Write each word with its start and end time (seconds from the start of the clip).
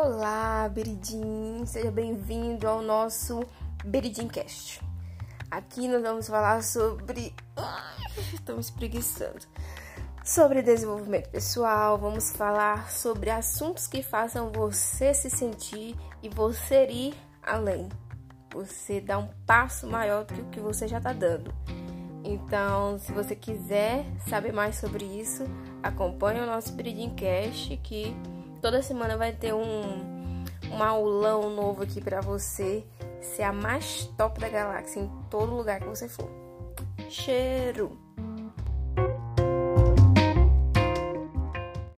Olá, 0.00 0.68
Beridim! 0.68 1.66
Seja 1.66 1.90
bem-vindo 1.90 2.68
ao 2.68 2.80
nosso 2.80 3.44
Beridimcast. 3.84 4.80
Aqui 5.50 5.88
nós 5.88 6.02
vamos 6.02 6.28
falar 6.28 6.62
sobre. 6.62 7.34
Me 8.48 8.60
espreguiçando. 8.60 9.44
Sobre 10.24 10.62
desenvolvimento 10.62 11.28
pessoal, 11.30 11.98
vamos 11.98 12.30
falar 12.30 12.88
sobre 12.92 13.28
assuntos 13.28 13.88
que 13.88 14.00
façam 14.00 14.52
você 14.52 15.12
se 15.12 15.28
sentir 15.28 15.96
e 16.22 16.28
você 16.28 16.86
ir 16.86 17.14
além. 17.42 17.88
Você 18.54 19.00
dar 19.00 19.18
um 19.18 19.28
passo 19.44 19.84
maior 19.88 20.24
do 20.24 20.32
que 20.32 20.40
o 20.40 20.50
que 20.50 20.60
você 20.60 20.86
já 20.86 20.98
está 20.98 21.12
dando. 21.12 21.52
Então, 22.22 23.00
se 23.00 23.10
você 23.10 23.34
quiser 23.34 24.06
saber 24.28 24.52
mais 24.52 24.76
sobre 24.76 25.04
isso, 25.04 25.42
acompanhe 25.82 26.40
o 26.40 26.46
nosso 26.46 26.72
Beridimcast 26.72 27.76
que 27.78 28.14
Toda 28.60 28.82
semana 28.82 29.16
vai 29.16 29.32
ter 29.32 29.54
um, 29.54 30.44
um 30.70 30.82
aulão 30.82 31.54
novo 31.54 31.82
aqui 31.82 32.00
para 32.00 32.20
você 32.20 32.84
ser 33.20 33.42
a 33.42 33.52
mais 33.52 34.06
top 34.16 34.40
da 34.40 34.48
galáxia 34.48 35.00
em 35.00 35.10
todo 35.30 35.54
lugar 35.54 35.80
que 35.80 35.86
você 35.86 36.08
for. 36.08 36.28
Cheiro! 37.08 37.96